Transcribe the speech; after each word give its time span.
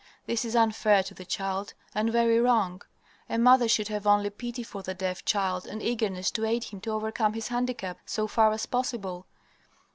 This 0.25 0.43
is 0.45 0.55
unfair 0.55 1.03
to 1.03 1.13
the 1.13 1.25
child, 1.25 1.75
and 1.93 2.11
very 2.11 2.39
wrong. 2.39 2.81
A 3.29 3.37
mother 3.37 3.67
should 3.67 3.87
have 3.89 4.07
only 4.07 4.31
pity 4.31 4.63
for 4.63 4.81
the 4.81 4.95
deaf 4.95 5.23
child 5.25 5.67
and 5.67 5.79
eagerness 5.83 6.31
to 6.31 6.43
aid 6.43 6.63
him 6.63 6.81
to 6.81 6.89
overcome 6.89 7.33
his 7.33 7.49
handicap 7.49 7.99
so 8.07 8.25
far 8.25 8.51
as 8.51 8.65
possible. 8.65 9.27